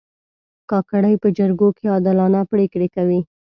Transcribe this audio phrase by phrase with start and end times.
[0.69, 3.19] کاکړي په جرګو کې عادلانه پرېکړې کوي.